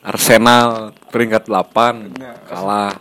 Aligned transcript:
Arsenal 0.00 0.96
peringkat 1.12 1.44
8 1.44 2.16
Ya. 2.16 2.32
kalah. 2.48 2.96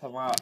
sama 0.00 0.32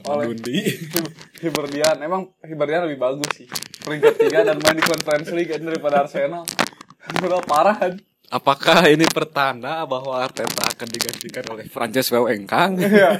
Sama 0.00 0.10
oleh 0.16 0.26
Dundi. 0.32 0.58
Hibernian 1.42 1.96
emang 2.04 2.28
Hibernian 2.44 2.84
lebih 2.88 3.00
bagus 3.00 3.28
sih 3.32 3.48
peringkat 3.80 4.14
tiga 4.20 4.44
dan 4.44 4.60
main 4.60 4.76
di 4.76 4.84
Conference 4.84 5.32
League 5.32 5.52
daripada 5.56 6.04
Arsenal 6.04 6.44
udah 7.24 7.40
parah 7.44 7.76
kan 7.76 7.92
Apakah 8.30 8.86
ini 8.86 9.04
pertanda 9.10 9.82
bahwa 9.90 10.14
Arteta 10.22 10.62
akan 10.62 10.88
digantikan 10.88 11.44
oleh 11.50 11.66
Frances 11.66 12.08
Wengkang? 12.14 12.78
Iya. 12.78 13.18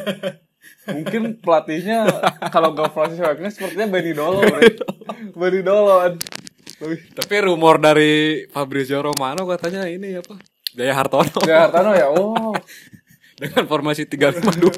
mungkin 0.91 1.39
pelatihnya 1.39 2.07
kalau 2.55 2.75
gak 2.75 2.95
Francis 2.95 3.19
Wagner 3.19 3.51
sepertinya 3.51 3.91
Benny 3.91 4.15
Dolo. 4.15 4.43
Benny 5.35 5.61
Dolo 5.67 6.15
Tapi 7.15 7.35
rumor 7.43 7.83
dari 7.83 8.45
Fabrizio 8.49 9.03
Romano 9.03 9.45
katanya 9.51 9.85
ini 9.91 10.17
apa? 10.17 10.39
Jaya 10.75 10.95
Hartono 10.95 11.41
Jaya 11.43 11.67
Hartono 11.67 11.91
ya 11.95 12.07
oh 12.11 12.55
dengan 13.41 13.65
formasi 13.67 14.07
352 14.07 14.71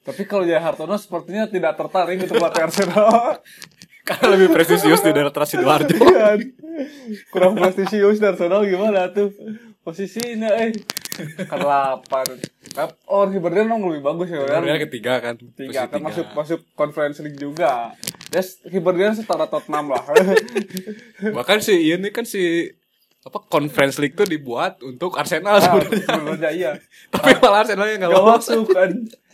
tapi 0.00 0.22
kalau 0.24 0.48
Jaya 0.48 0.64
Hartono 0.64 0.96
sepertinya 0.96 1.44
tidak 1.44 1.76
tertarik 1.76 2.24
untuk 2.24 2.40
pelatih 2.40 2.62
Arsenal 2.64 3.08
karena 4.10 4.26
lebih 4.32 4.48
presisius 4.50 5.00
di 5.00 5.10
daerah 5.10 5.30
Sidoarjo. 5.46 5.94
Kan. 5.94 6.38
kurang 7.28 7.54
prestisius 7.54 8.18
dan 8.18 8.32
Arsenal 8.32 8.62
gimana 8.62 9.06
tuh 9.08 9.30
posisinya 9.80 10.50
eh 10.56 10.72
delapan 11.46 12.26
Kan- 12.70 12.96
oh 13.06 13.26
Hibernian 13.26 13.66
emang 13.66 13.84
lebih 13.84 14.02
bagus 14.02 14.28
ya 14.28 14.40
Sebenarnya 14.40 14.80
ketiga 14.80 15.12
kan. 15.18 15.34
tiga 15.36 15.84
Posisi 15.84 15.90
kan 15.90 16.00
masuk 16.00 16.26
masuk 16.32 16.60
conference 16.72 17.18
league 17.18 17.36
juga 17.36 17.92
yes 18.28 18.58
Hibernian 18.64 19.12
setara 19.12 19.44
Tottenham 19.44 19.90
lah 19.90 20.04
Bahkan 21.36 21.58
si 21.58 21.90
ini 21.90 22.08
kan 22.08 22.24
si 22.24 22.70
apa 23.20 23.36
conference 23.44 23.98
league 23.98 24.14
tuh 24.14 24.24
dibuat 24.24 24.80
untuk 24.80 25.12
Arsenal 25.14 25.52
Nah, 25.52 25.60
sebenarnya. 25.60 26.06
sebenarnya 26.08 26.50
iya 26.50 26.72
Tapi 27.12 27.36
malah 27.36 27.60
Arsenalnya 27.60 27.94
nggak 27.98 28.10
gak 28.10 28.16
lolos. 28.18 28.32
masuk 28.40 28.64
kan 28.70 28.90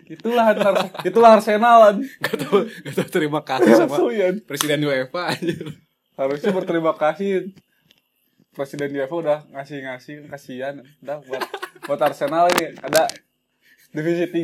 itulah 0.08 0.46
Ars- 0.48 0.92
itulah 1.02 1.30
Arsenal 1.34 1.76
kan 1.82 1.96
Gak 2.20 2.34
tau, 2.38 2.56
gak 2.62 2.94
tau 2.94 3.08
terima 3.08 3.40
kasih 3.40 3.72
sama 3.76 3.96
ya. 4.10 4.30
presiden 4.40 4.80
UEFA 4.80 5.34
harusnya 6.16 6.50
berterima 6.50 6.92
kasih. 6.92 7.52
Presiden 8.50 8.88
UEFA 8.90 9.14
udah 9.14 9.38
ngasih 9.50 9.84
ngasih 9.84 10.14
kasihan. 10.26 10.74
Udah 10.98 11.20
buat 11.20 11.42
buat 11.84 12.00
Arsenal 12.00 12.48
ini 12.50 12.72
ada 12.78 13.04
divisi 13.90 14.24
3 14.24 14.40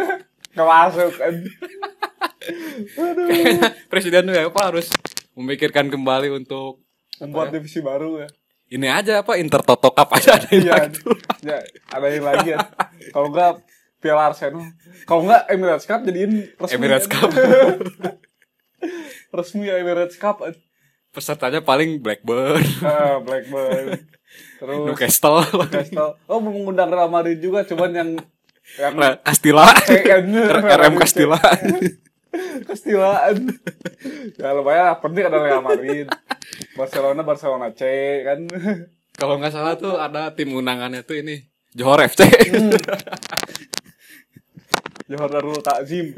nggak 0.54 0.66
masuk 0.66 1.10
kan. 1.14 1.34
Kayaknya 3.24 3.68
presiden 3.86 4.26
UEFA 4.26 4.60
harus 4.64 4.90
memikirkan 5.32 5.86
kembali 5.86 6.34
untuk 6.34 6.82
membuat 7.18 7.50
divisi 7.50 7.78
baru 7.78 8.22
ya. 8.22 8.28
Ini 8.66 8.86
aja 8.90 9.22
apa 9.22 9.36
Intertoto 9.36 9.92
Cup 9.92 10.08
aja 10.10 10.34
ada 10.34 10.48
yang 10.50 10.64
Iya, 10.64 10.74
lagi. 10.74 10.98
ya, 11.42 11.58
ada 11.90 12.06
yang 12.08 12.24
lagi 12.24 12.48
ya. 12.50 12.58
Kalau 13.12 13.28
enggak 13.30 13.62
Piala 14.04 14.28
Arsenal. 14.28 14.68
Kalau 15.08 15.24
enggak 15.24 15.48
Emirates 15.48 15.88
Cup 15.88 16.04
jadiin 16.04 16.52
resmi. 16.60 16.76
Emirates. 16.76 17.08
Cup. 17.08 17.32
resmi 19.36 19.64
ya 19.64 19.80
Emirates 19.80 20.20
Cup. 20.20 20.44
Pesertanya 21.08 21.64
paling 21.64 22.02
Blackburn, 22.02 22.60
Ah, 22.84 23.22
Blackburn. 23.22 23.96
Terus 24.60 24.76
Newcastle, 24.82 25.46
Newcastle. 25.46 26.18
Oh, 26.26 26.42
mengundang 26.42 26.90
Real 26.90 27.06
Madrid 27.06 27.38
juga, 27.38 27.62
cuman 27.64 27.90
yang 27.94 28.10
yang 28.76 28.92
Nah, 28.98 29.14
Castilla. 29.26 29.70
RM 30.58 30.94
Castilla. 30.98 31.38
Castilaan. 32.66 33.36
ya 34.34 34.50
lumayan 34.52 34.90
lah, 34.90 34.96
penting 34.98 35.24
ada 35.30 35.38
Real 35.38 35.62
Madrid. 35.62 36.10
Barcelona 36.74 37.22
Barcelona 37.22 37.70
C 37.70 37.82
kan. 38.26 38.38
Kalau 39.14 39.38
nggak 39.38 39.54
salah 39.54 39.78
tuh 39.78 39.94
ada 39.94 40.34
tim 40.34 40.50
undangannya 40.50 41.06
tuh 41.06 41.22
ini 41.22 41.46
Johor 41.70 42.02
FC. 42.02 42.26
Johor 42.26 42.74
Darul 45.06 45.60
Takzim. 45.60 46.16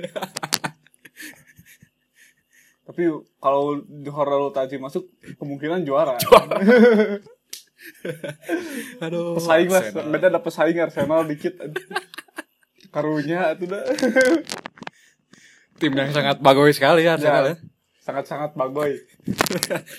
Tapi 2.87 3.03
kalau 3.37 3.83
Johor 4.07 4.27
Darul 4.31 4.53
Takzim 4.55 4.79
masuk 4.79 5.11
kemungkinan 5.37 5.83
juara. 5.83 6.15
Aduh. 9.03 9.39
Pesaing 9.39 9.71
lah, 9.71 9.83
beda 9.91 10.27
ada 10.31 10.41
pesaing 10.41 10.79
Arsenal 10.79 11.27
dikit. 11.27 11.55
Karunya 12.95 13.53
itu 13.53 13.67
dah. 13.67 13.83
Tim 15.77 15.93
yang 15.93 16.09
sangat 16.09 16.41
bagus 16.41 16.79
sekali 16.81 17.05
ya 17.05 17.19
Arsenal 17.19 17.53
ya. 17.53 17.57
Sangat-sangat 18.01 18.55
bagoy. 18.55 19.03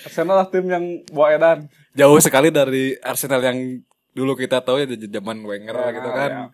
Arsenal 0.08 0.40
lah 0.42 0.48
tim 0.48 0.64
yang 0.64 0.84
bawa 1.12 1.28
edan. 1.36 1.58
Jauh 1.92 2.18
sekali 2.18 2.48
dari 2.48 2.96
Arsenal 3.04 3.44
yang 3.44 3.84
dulu 4.16 4.32
kita 4.34 4.64
tahu 4.64 4.80
ya 4.82 4.86
di 4.88 4.96
zaman 5.06 5.44
Wenger 5.44 5.76
Ya, 5.76 5.88
gitu 5.92 6.10
kan. 6.10 6.30
ya. 6.32 6.44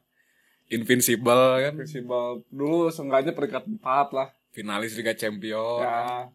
Invincible 0.75 1.43
kan. 1.61 1.73
Prinsipal 1.75 2.43
dulu 2.49 2.89
seenggaknya 2.89 3.31
peringkat 3.31 3.65
4 3.73 3.81
lah. 4.11 4.29
Finalis 4.51 4.95
Liga 4.95 5.13
Champions. 5.13 5.81
Ya. 5.81 6.27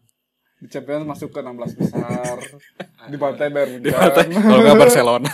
Di 0.56 0.68
Champions 0.68 1.04
masuk 1.06 1.28
ke 1.30 1.40
16 1.40 1.56
besar. 1.74 2.36
Dibantai 3.10 3.48
Bayern 3.48 3.78
Munchen. 3.78 3.92
Kalau 4.34 4.60
nggak 4.60 4.76
Barcelona. 4.78 5.32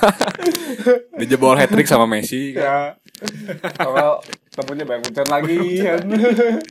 Dijebol 1.18 1.56
hat 1.56 1.66
trick 1.68 1.86
sama 1.86 2.06
Messi 2.06 2.52
kan. 2.52 2.62
ya. 2.62 2.78
Kalau 3.74 4.22
temunya 4.50 4.82
Bayern 4.82 5.02
Munchen 5.02 5.26
lagi 5.26 5.58
kan. 5.80 6.02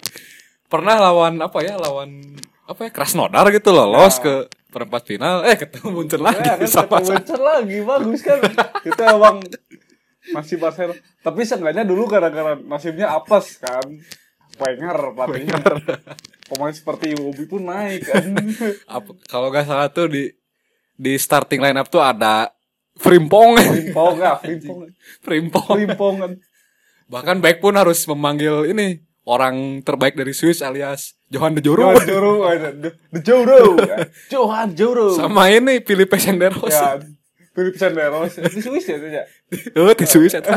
Pernah 0.72 0.96
lawan 0.98 1.40
apa 1.40 1.60
ya? 1.62 1.76
Lawan 1.76 2.40
apa 2.64 2.80
ya? 2.82 2.90
Krasnodar 2.90 3.52
gitu 3.52 3.70
lolos 3.70 4.18
Ya. 4.18 4.24
ke 4.24 4.34
perempat 4.72 5.04
final. 5.04 5.44
Eh 5.44 5.56
ketemu 5.56 5.88
Munchen 5.92 6.20
lagi 6.20 6.40
Ya 6.42 6.56
kan 6.56 6.64
sama 6.66 7.00
ketemu 7.00 7.12
Munchen 7.12 7.42
lagi 7.42 7.78
bagus 7.84 8.20
kan. 8.24 8.40
Itu 8.82 9.02
emang 9.04 9.36
masih 10.34 10.58
Barcelona. 10.58 10.98
Tapi 11.22 11.42
seenggaknya 11.46 11.84
dulu 11.86 12.10
gara-gara 12.10 12.58
nasibnya 12.58 13.14
apes 13.14 13.62
kan. 13.62 13.86
Wenger 14.56 14.98
pelatihnya. 15.12 15.60
Pemain 16.48 16.72
seperti 16.72 17.18
Iwobi 17.18 17.44
pun 17.50 17.68
naik 17.68 18.08
kan. 18.08 18.24
kalau 19.32 19.52
nggak 19.52 19.68
salah 19.68 19.92
tuh 19.92 20.08
di 20.08 20.32
di 20.96 21.20
starting 21.20 21.60
line 21.60 21.76
up 21.76 21.92
tuh 21.92 22.00
ada 22.00 22.56
Frimpong. 22.96 23.60
Frimpong 23.60 24.16
ya, 24.24 24.40
Frimpong. 24.40 24.80
Frimpong. 25.20 25.76
Frimpong 25.76 26.16
kan. 26.24 26.32
Bahkan 27.12 27.38
back 27.44 27.60
pun 27.60 27.76
harus 27.76 28.08
memanggil 28.08 28.72
ini 28.72 29.04
orang 29.28 29.82
terbaik 29.84 30.16
dari 30.16 30.32
Swiss 30.32 30.64
alias 30.64 31.18
Johan 31.28 31.58
de 31.58 31.62
Joro. 31.62 31.92
Johan 31.92 32.08
Joro, 32.08 32.34
the, 32.56 32.92
the 33.12 33.22
Joro. 33.22 33.60
Johan 34.34 34.70
Joro. 34.78 35.08
Sama 35.18 35.52
ini 35.52 35.82
Filipe 35.84 36.16
Senderos. 36.16 36.72
Ya, 36.72 37.02
Philip 37.56 37.76
Senderos. 37.80 38.36
Di 38.54 38.60
Swiss 38.60 38.86
ya 38.86 38.96
itu 39.00 39.08
ya. 39.08 39.24
Oh, 39.80 39.96
di 39.96 40.04
Swiss 40.04 40.36
eta. 40.36 40.52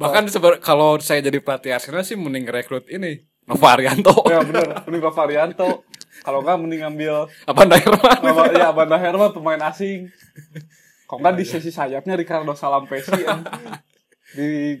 Bahkan 0.00 0.24
seber- 0.30 0.62
kalau 0.62 0.96
saya 1.02 1.20
jadi 1.20 1.42
pelatih 1.42 1.74
Arsenal 1.76 2.06
sih 2.06 2.16
mending 2.16 2.48
rekrut 2.48 2.88
ini 2.88 3.20
Novarianto. 3.44 4.14
ya 4.30 4.40
bener, 4.46 4.86
mending 4.86 5.02
ke 5.02 5.10
Varianto. 5.10 5.70
Kalau 6.22 6.44
enggak 6.44 6.58
mending 6.60 6.82
ambil 6.86 7.26
Apa 7.44 7.62
Daerman? 7.66 8.18
Apa, 8.22 8.42
ya 8.54 8.68
Banda 8.70 8.96
Herman 8.96 9.34
pemain 9.34 9.60
asing. 9.66 10.06
Kok 11.10 11.18
enggak 11.18 11.34
di 11.34 11.44
sisi 11.44 11.70
sayapnya 11.74 12.14
Ricardo 12.14 12.54
Salampesi 12.54 13.26
kan. 13.26 13.42
Di 14.38 14.78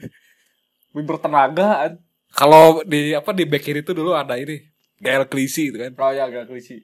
di 0.90 1.02
bertenaga 1.02 1.88
kan. 1.88 1.92
Kalau 2.30 2.86
di 2.86 3.10
apa 3.10 3.34
di 3.34 3.42
back 3.42 3.62
kiri 3.66 3.82
itu 3.82 3.90
dulu 3.90 4.14
ada 4.14 4.38
ini 4.38 4.62
Gael 5.02 5.26
Klisi 5.26 5.74
itu 5.74 5.82
kan. 5.82 5.92
Oh 5.98 6.12
ya 6.14 6.30
agak 6.30 6.46
klisi. 6.46 6.78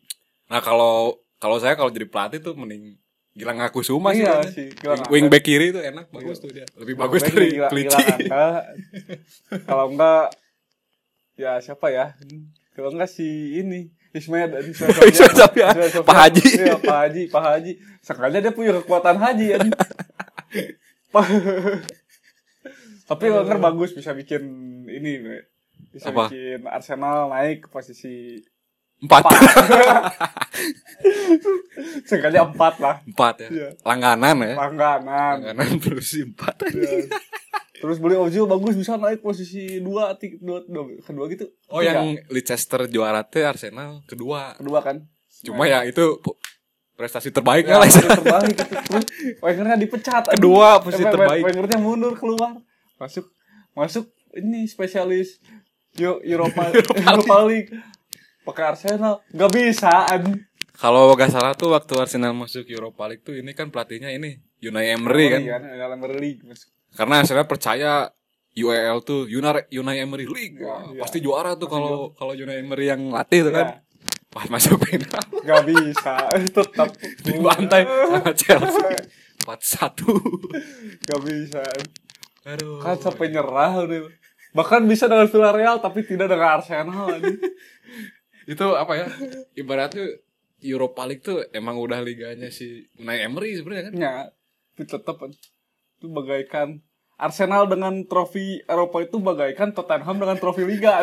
Nah, 0.46 0.58
kalau 0.58 1.18
kalau 1.36 1.56
saya 1.60 1.76
kalau 1.76 1.92
jadi 1.92 2.08
pelatih 2.08 2.40
tuh 2.40 2.56
mending 2.56 2.96
Gilang 3.36 3.60
aku 3.60 3.84
Suma 3.84 4.16
sih. 4.16 4.24
Iya 4.24 4.48
sih, 4.48 4.72
Gilang 4.72 5.04
Wing, 5.12 5.12
wing 5.12 5.26
back 5.28 5.44
kiri 5.44 5.68
itu 5.68 5.76
enak, 5.76 6.08
bagus 6.08 6.40
tuh 6.40 6.48
dia. 6.48 6.64
Lebih 6.72 6.96
bagus 6.96 7.20
Baik, 7.20 7.32
dari 7.36 7.48
gila-. 7.52 8.64
Kalau 9.68 9.84
enggak 9.92 10.32
ya 11.36 11.60
siapa 11.60 11.92
ya? 11.92 12.16
Kalau 12.72 12.96
enggak 12.96 13.12
si 13.12 13.60
ini 13.60 13.92
Ismail 14.16 14.72
Ismail 14.72 14.88
Ismail 15.12 15.34
Sofyan. 15.36 15.74
Pak 16.00 16.16
Haji. 16.16 16.48
Iya, 16.64 16.76
Pak 16.80 16.96
Haji, 16.96 17.22
Pak 17.28 17.42
Haji. 17.44 17.72
Sengaja 18.00 18.40
dia 18.40 18.52
punya 18.56 18.72
kekuatan 18.80 19.20
haji. 19.20 19.46
Pa- 21.12 21.28
Tapi 23.12 23.24
Wenger 23.30 23.60
bagus 23.60 23.92
bisa 23.92 24.16
bikin 24.16 24.42
ini 24.88 25.44
bisa 25.92 26.08
Apa? 26.08 26.32
bikin 26.32 26.64
Arsenal 26.64 27.28
naik 27.28 27.64
ke 27.64 27.68
posisi 27.68 28.40
Empat. 28.96 29.28
sengaja 32.08 32.40
empat 32.44 32.74
lah 32.78 32.96
Empat 33.04 33.34
ya. 33.42 33.48
Iya. 33.48 33.68
Langganan 33.82 34.36
ya. 34.38 34.54
langganan 34.54 35.34
Langganan 35.42 35.78
posisi 35.78 36.24
empat. 36.24 36.54
Iya. 36.66 37.08
terus 37.76 38.00
beli 38.00 38.16
Ozil 38.16 38.44
bagus 38.44 38.72
bisa 38.72 38.96
naik 38.96 39.20
posisi 39.20 39.78
dua, 39.78 40.16
tiga, 40.16 40.40
dua, 40.40 40.58
dua 40.64 40.84
kedua 40.98 41.24
gitu 41.28 41.44
Oh 41.68 41.78
Tiga. 41.78 41.92
yang 41.94 42.16
Leicester 42.26 42.88
juara 42.88 43.20
teh 43.22 43.44
Arsenal 43.44 44.00
kedua. 44.04 44.56
kedua 44.56 44.80
kan 44.80 45.04
Cuma 45.38 45.68
ya 45.68 45.84
itu 45.84 46.16
prestasi 46.96 47.28
terbaiknya 47.28 47.76
Ya, 47.76 47.84
lah. 47.84 47.92
terbaik. 47.92 48.56
Terus 48.56 49.04
Wengernya 49.38 49.76
dipecat. 49.76 50.32
Kedua, 50.32 50.80
posisi 50.80 51.04
Eh, 51.04 51.12
terbaik. 51.12 51.44
Wengernya 51.44 51.76
mundur 51.76 52.16
keluar. 52.16 52.56
Masuk 52.96 53.28
masuk 53.70 54.08
ini 54.32 54.64
spesialis 54.64 55.36
Yo, 55.92 56.16
Europa 56.24 56.72
Europa 56.72 57.36
League. 57.44 57.68
Pakai 58.46 58.64
Arsenal 58.70 59.26
nggak 59.34 59.50
bisa. 59.50 60.06
anjing. 60.06 60.38
Kalau 60.76 61.08
gak 61.16 61.32
salah 61.32 61.56
tuh 61.56 61.72
waktu 61.72 61.96
Arsenal 61.96 62.36
masuk 62.36 62.68
Europa 62.68 63.08
League 63.08 63.24
tuh 63.24 63.32
ini 63.32 63.56
kan 63.56 63.72
pelatihnya 63.72 64.12
ini 64.12 64.36
Unai 64.60 64.92
Emery 64.92 65.26
kan. 65.32 65.40
Iya, 65.40 65.56
masuk. 66.44 66.68
Karena 66.92 67.24
Arsenal 67.24 67.48
percaya 67.48 68.12
UEL 68.52 69.00
tuh 69.00 69.24
Unai 69.26 69.64
Unai 69.72 70.04
Emery 70.04 70.28
League. 70.28 70.60
Wah, 70.60 70.84
Iya. 70.92 71.00
pasti 71.00 71.18
juara 71.18 71.56
tuh 71.56 71.66
kalau 71.66 72.12
kalau 72.12 72.32
Unai 72.32 72.60
Emery 72.60 72.86
yang 72.86 73.08
latih 73.08 73.48
tuh 73.48 73.52
Ya, 73.52 73.56
kan. 73.56 73.66
Pas 74.28 74.46
masuk 74.52 74.76
final 74.84 75.24
nggak 75.32 75.62
bisa. 75.64 76.14
Tetap 76.60 76.88
dibantai 77.24 77.82
sama 77.88 78.30
Chelsea. 78.36 78.88
4-1. 79.48 81.08
nggak 81.08 81.20
bisa. 81.24 81.62
Aduh. 82.44 82.84
Kan 82.84 83.00
sampai 83.00 83.32
nyerah 83.32 83.80
udah. 83.80 84.12
Bahkan 84.52 84.84
bisa 84.84 85.08
dengan 85.08 85.24
Villarreal 85.24 85.80
tapi 85.80 86.04
tidak 86.04 86.28
dengan 86.28 86.60
Arsenal. 86.60 87.16
itu 88.46 88.66
apa 88.78 88.92
ya? 88.94 89.06
Ibaratnya 89.58 90.22
Europa 90.62 91.02
League 91.04 91.24
tuh 91.26 91.44
emang 91.52 91.76
udah 91.76 92.00
liganya 92.00 92.48
si 92.48 92.86
Unai 92.96 93.26
Emery 93.26 93.58
sebenarnya 93.58 93.84
kan. 93.90 93.94
Ya, 93.98 94.14
tetap 94.78 95.18
itu 95.26 96.06
bagaikan 96.08 96.80
Arsenal 97.16 97.64
dengan 97.64 98.04
trofi 98.04 98.60
Eropa 98.68 99.00
itu 99.00 99.16
bagaikan 99.16 99.72
Tottenham 99.72 100.20
dengan 100.20 100.36
trofi 100.36 100.68
Liga. 100.68 101.00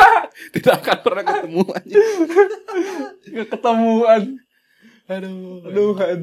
Tidak 0.54 0.74
akan 0.78 0.98
pernah 1.02 1.22
ketemu 1.26 1.62
aja. 1.74 1.96
Ketemuan. 3.50 4.22
Aduh. 5.10 5.66
Aduh 5.66 5.92
kan. 5.98 6.20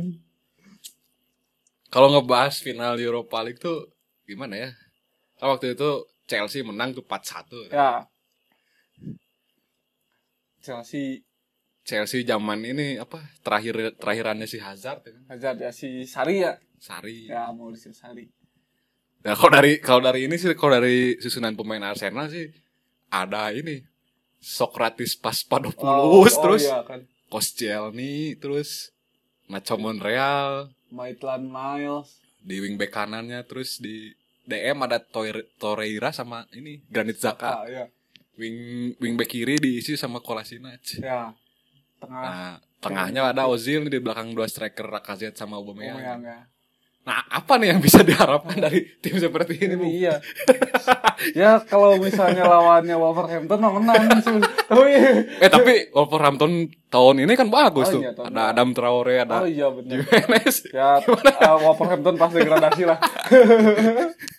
Kalau 1.91 2.07
ngebahas 2.09 2.55
final 2.63 2.95
Europa 2.95 3.37
League 3.43 3.59
tuh 3.59 3.91
gimana 4.23 4.55
ya? 4.55 4.69
Kan 5.37 5.59
waktu 5.59 5.75
itu 5.75 6.07
Chelsea 6.23 6.63
menang 6.63 6.95
tuh 6.95 7.03
4-1. 7.03 7.67
Ya. 7.67 8.07
Chelsea 10.63 11.19
Chelsea 11.83 12.23
zaman 12.23 12.63
ini 12.63 12.95
apa 12.95 13.19
terakhir 13.43 13.99
terakhirannya 13.99 14.47
si 14.47 14.55
Hazard 14.57 15.03
ya 15.03 15.11
kan? 15.11 15.23
Hazard 15.29 15.57
ya 15.59 15.71
si 15.71 16.07
Sari 16.07 16.39
ya. 16.39 16.55
Sari. 16.79 17.27
Ya 17.27 17.51
mau 17.51 17.75
si 17.75 17.91
Sari. 17.91 18.31
Nah, 19.23 19.35
kalau 19.35 19.51
dari 19.53 19.79
kalau 19.79 20.01
dari 20.01 20.27
ini 20.27 20.35
sih 20.35 20.55
kalau 20.55 20.79
dari 20.79 21.19
susunan 21.19 21.53
pemain 21.53 21.83
Arsenal 21.83 22.27
sih 22.27 22.47
ada 23.07 23.51
ini 23.51 23.83
Socrates 24.39 25.15
Paspadopoulos 25.15 26.35
terus 26.35 26.63
iya 26.63 26.83
kan. 26.83 27.03
Koscielny 27.27 28.35
terus 28.35 28.91
Nacho 29.47 29.75
Monreal 29.75 30.71
Maitland 30.87 31.47
Miles. 31.47 32.19
di 32.39 32.59
wingback 32.59 32.91
kanannya 32.91 33.39
terus 33.43 33.79
di 33.79 34.11
DM 34.43 34.75
ada 34.83 34.99
Torreira 35.57 36.11
sama 36.11 36.43
ini 36.51 36.83
Granit 36.87 37.15
Xhaka 37.15 37.63
Ah, 37.63 37.67
ya. 37.67 37.85
Wing 38.35 38.57
wingback 38.97 39.29
kiri 39.29 39.55
diisi 39.55 39.93
sama 39.93 40.17
Kolasinac 40.17 40.81
Ya. 40.97 41.29
Tengah. 41.97 42.21
nah 42.21 42.51
tengahnya 42.77 43.31
ada 43.31 43.47
Ozil 43.47 43.87
di 43.87 43.97
belakang 43.97 44.31
dua 44.31 44.43
striker 44.43 44.89
Lacazette 44.89 45.35
sama 45.35 45.55
Aubameyang 45.55 45.95
Aubameyang 45.95 46.21
ya. 46.21 46.39
nah 47.03 47.19
apa 47.27 47.55
nih 47.55 47.71
yang 47.71 47.79
bisa 47.79 47.99
diharapkan 47.99 48.55
dari 48.57 48.83
tim 48.99 49.15
seperti 49.15 49.59
ini 49.59 49.75
Bu? 49.75 49.83
Iya. 49.83 50.23
ya 51.31 51.59
kalau 51.61 51.95
misalnya 51.95 52.43
lawannya 52.43 52.95
Wolverhampton 52.95 53.59
mah 53.59 53.71
menang 53.73 54.03
sih. 54.19 54.39
Oh 54.73 54.83
iya. 54.83 55.27
eh 55.37 55.47
tapi 55.47 55.91
Wolverhampton 55.91 56.51
tahun 56.87 57.23
ini 57.23 57.33
kan 57.35 57.47
bagus 57.47 57.87
Oh 57.87 57.99
tuh 57.99 58.01
iya, 58.01 58.11
ada 58.15 58.41
Adam 58.51 58.71
Traore 58.71 59.19
ada 59.21 59.43
Oh 59.43 59.47
iya 59.47 59.67
benar. 59.69 59.99
Jimenez 59.99 60.55
Ya 60.71 60.97
uh, 61.43 61.55
Wolverhampton 61.61 62.15
pas 62.15 62.31
degradasi 62.31 62.83
lah. 62.83 62.97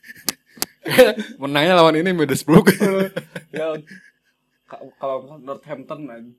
menangnya 1.43 1.75
lawan 1.75 1.97
ini 1.97 2.13
Middlesbrough 2.13 2.65
ya 3.55 3.75
ka- 4.69 4.83
kalau 5.01 5.39
Northampton. 5.41 6.35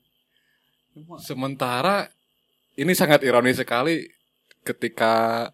Cuma 0.94 1.16
Sementara 1.20 2.08
ini 2.76 2.94
sangat 2.94 3.24
ironis 3.24 3.58
sekali 3.58 4.08
ketika 4.62 5.50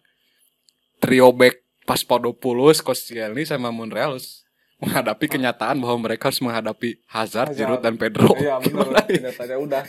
trio 0.98 1.34
back 1.34 1.60
Paspadopoulos, 1.82 2.78
Koscielny 2.78 3.42
sama 3.42 3.74
Monreal 3.74 4.14
harus 4.14 4.46
menghadapi 4.78 5.26
kenyataan 5.30 5.78
bahwa 5.78 6.06
mereka 6.06 6.30
harus 6.30 6.38
menghadapi 6.38 6.98
Hazard, 7.06 7.54
Hazard. 7.54 7.58
Giroud 7.58 7.82
dan 7.82 7.94
Pedro. 7.98 8.30
Iya 8.34 8.58
benar. 8.62 9.02
Kenyataannya 9.10 9.56
udah. 9.58 9.82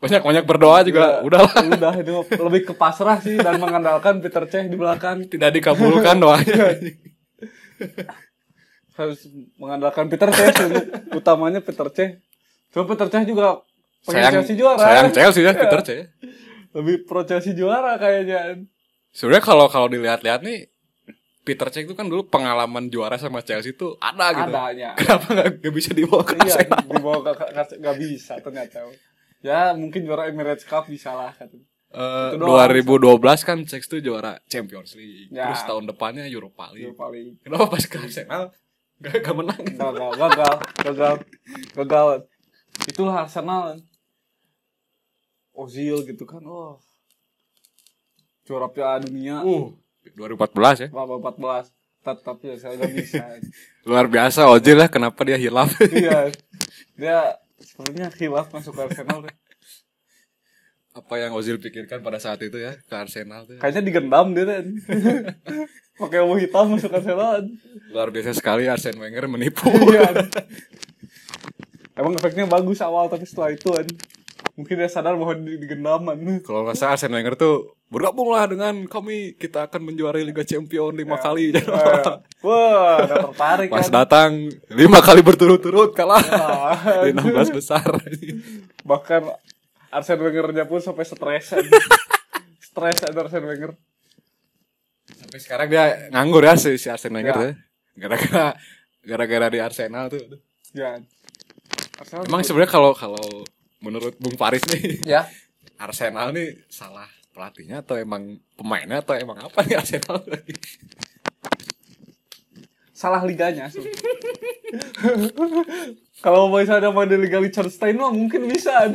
Banyak-banyak 0.00 0.44
berdoa 0.48 0.80
juga 0.80 1.20
Udah. 1.20 1.44
udahlah 1.44 1.76
Udah 1.76 1.94
itu 1.94 2.14
lebih 2.40 2.70
ke 2.70 2.74
pasrah 2.74 3.20
sih 3.20 3.36
dan 3.36 3.60
mengandalkan 3.60 4.18
Peter 4.18 4.48
Cech 4.48 4.66
di 4.66 4.74
belakang. 4.74 5.28
tidak 5.28 5.50
dikabulkan 5.52 6.16
doanya. 6.18 6.74
Harus 8.98 9.24
mengandalkan 9.56 10.06
Peter 10.06 10.28
Cech 10.28 10.56
utamanya 11.10 11.58
Peter 11.58 11.88
Cech. 11.88 12.20
Cuma 12.68 12.84
Peter 12.84 13.08
Cech 13.08 13.24
juga 13.24 13.64
pengen 14.02 14.16
sayang 14.18 14.32
Chelsea 14.34 14.54
juara. 14.54 14.78
sayang 14.78 15.08
Chelsea 15.10 15.40
ya 15.40 15.46
Iya. 15.46 15.58
Peter 15.58 15.80
Cech. 15.86 16.00
Lebih 16.70 16.96
pro 17.02 17.20
Chelsea 17.22 17.52
juara 17.52 17.96
kayaknya. 17.96 18.60
Sebenarnya 19.10 19.42
kalau 19.42 19.66
kalau 19.66 19.88
dilihat-lihat 19.88 20.40
nih 20.40 20.68
Peter 21.40 21.66
Cech 21.66 21.84
itu 21.84 21.94
kan 21.94 22.04
dulu 22.04 22.26
pengalaman 22.26 22.86
juara 22.86 23.16
sama 23.16 23.40
Chelsea 23.40 23.72
itu 23.72 23.96
ada 23.96 24.30
gitu. 24.32 24.50
Adanya. 24.50 24.90
Kenapa 24.98 25.26
nggak 25.30 25.72
bisa 25.72 25.90
dibawa 25.90 26.22
ke 26.22 26.34
Iya, 26.36 26.54
Arsenal? 26.60 26.84
dibawa 26.90 27.18
ke, 27.20 27.32
ke, 27.32 27.44
ke 27.48 27.74
nggak 27.78 27.96
bisa 27.98 28.32
ternyata. 28.38 28.78
Ya 29.40 29.72
mungkin 29.72 30.04
juara 30.04 30.28
Emirates 30.28 30.62
Cup 30.62 30.84
bisa 30.86 31.10
lah 31.10 31.32
katanya. 31.32 31.64
Eh, 31.90 32.38
Itu 32.38 32.46
doang. 32.46 33.18
2012 33.18 33.42
kan 33.42 33.58
Cech 33.66 33.82
tuh 33.84 33.98
juara 33.98 34.38
Champions 34.46 34.94
League. 34.94 35.26
Ya. 35.34 35.50
Terus 35.50 35.62
tahun 35.66 35.90
depannya 35.90 36.22
Europa 36.30 36.70
League. 36.70 36.94
Itu 36.94 36.94
paling 36.94 37.34
Kenapa 37.42 37.66
pas 37.66 37.82
ke 37.82 37.96
Arsenal 37.98 38.44
gak, 39.00 39.14
gak 39.26 39.34
menang? 39.34 39.62
gagal, 39.74 40.12
gagal, 40.14 40.54
gagal, 40.86 41.14
gagal. 41.74 42.06
Itulah 42.86 43.26
Arsenal. 43.26 43.82
Ozil 45.50 46.06
gitu 46.06 46.24
kan, 46.24 46.40
oh. 46.46 46.78
Juara 48.46 48.70
Piala 48.70 49.02
Dunia 49.02 49.42
Uh, 49.42 49.74
2014 50.16 50.86
ya. 50.86 50.88
Bapak 50.88 51.36
14 51.36 51.68
tetap 52.00 52.36
ya 52.40 52.54
saya 52.56 52.74
nggak 52.80 52.92
bisa. 52.96 53.20
Luar 53.88 54.06
biasa 54.08 54.48
Ozil 54.48 54.78
lah 54.78 54.88
kenapa 54.88 55.20
dia 55.20 55.36
hilaf. 55.36 55.74
iya. 55.92 56.30
Dia 56.96 57.36
sepertinya 57.60 58.08
hilaf 58.14 58.48
masuk 58.48 58.78
Arsenal 58.78 59.26
deh. 59.26 59.34
Apa 60.90 61.14
yang 61.16 61.30
Ozil 61.32 61.56
pikirkan 61.56 62.02
pada 62.02 62.18
saat 62.18 62.42
itu 62.42 62.58
ya 62.58 62.74
ke 62.74 62.94
Arsenal 62.94 63.46
tuh. 63.46 63.62
Kayaknya 63.62 63.82
digendam 63.82 64.26
dia 64.34 64.44
kan. 64.44 64.66
Pakai 66.00 66.18
ilmu 66.18 66.34
hitam 66.34 66.74
masuk 66.74 66.90
Arsenal. 66.90 67.46
Luar 67.94 68.10
biasa 68.10 68.34
sekali 68.34 68.66
Arsene 68.66 68.98
Wenger 68.98 69.30
menipu. 69.30 69.70
Iya. 69.86 70.10
Emang 71.98 72.16
efeknya 72.16 72.48
bagus 72.48 72.80
awal 72.80 73.06
tapi 73.06 73.22
setelah 73.22 73.52
itu 73.52 73.68
kan 73.68 73.84
mungkin 74.56 74.74
dia 74.76 74.88
sadar 74.88 75.14
bahwa 75.14 75.36
di, 75.36 75.60
digendaman. 75.60 76.16
Kalau 76.42 76.66
nggak 76.66 76.74
salah 76.74 76.98
Arsene 76.98 77.14
Wenger 77.14 77.36
tuh 77.36 77.76
bergabunglah 77.86 78.50
dengan 78.50 78.74
kami 78.86 79.36
kita 79.36 79.70
akan 79.70 79.92
menjuarai 79.92 80.26
Liga 80.26 80.42
Champions 80.42 80.96
lima 80.96 81.18
kali. 81.18 81.54
Eh, 81.54 81.62
Wah, 82.40 83.04
udah 83.04 83.16
tertarik 83.30 83.68
Pas 83.68 83.86
kan. 83.86 83.94
datang 83.94 84.30
lima 84.72 84.98
kali 84.98 85.20
berturut-turut 85.20 85.94
kalah 85.94 86.22
Ah, 86.24 87.04
di 87.04 87.14
16 87.14 87.52
besar. 87.52 87.84
Bahkan 88.82 89.22
Arsene 89.90 90.22
Wenger-nya 90.22 90.64
pun 90.64 90.78
sampai 90.78 91.02
stres. 91.02 91.50
Stres 92.70 92.98
ada 93.02 93.26
Arsene 93.26 93.46
Wenger. 93.46 93.74
Sampai 95.10 95.38
sekarang 95.42 95.66
dia 95.66 96.06
nganggur 96.14 96.46
ya 96.46 96.54
si, 96.54 96.78
si 96.78 96.86
Arsene 96.86 97.18
Wenger 97.18 97.34
Ya. 97.34 97.42
ya. 97.42 97.52
Gara-gara 97.98 98.46
gara-gara 99.02 99.46
di 99.50 99.58
Arsenal 99.58 100.06
tuh. 100.06 100.22
Ya. 100.70 101.02
Arsenal 101.98 102.24
Emang 102.30 102.46
sebenarnya 102.46 102.70
kalau 102.70 102.94
kalau 102.94 103.42
menurut 103.82 104.14
Bung 104.22 104.38
Faris 104.38 104.62
nih 104.70 105.02
ya 105.02 105.26
Arsenal 105.82 106.30
nih 106.30 106.54
salah 106.70 107.08
pelatihnya 107.32 107.80
atau 107.82 107.96
emang 107.96 108.36
pemainnya 108.54 109.00
atau 109.00 109.16
emang 109.16 109.40
apa 109.40 109.64
nih 109.66 109.76
Arsenal? 109.80 110.20
Salah 113.00 113.24
liganya. 113.24 113.72
Kalau 116.24 116.52
misalnya 116.52 116.92
main 116.92 117.08
di 117.08 117.16
Liga 117.16 117.40
Liechtenstein 117.40 117.96
mah 117.96 118.12
mungkin 118.12 118.44
bisa. 118.44 118.76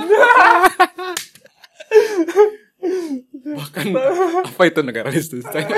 Bahkan 3.45 3.85
apa 4.45 4.61
itu 4.69 4.85
negara 4.85 5.09
Liechtenstein? 5.09 5.65